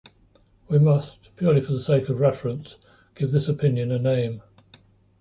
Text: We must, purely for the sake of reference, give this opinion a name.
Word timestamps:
We 0.67 0.79
must, 0.79 1.29
purely 1.35 1.61
for 1.61 1.73
the 1.73 1.79
sake 1.79 2.09
of 2.09 2.19
reference, 2.19 2.77
give 3.13 3.29
this 3.29 3.47
opinion 3.47 3.91
a 3.91 3.99
name. 3.99 4.41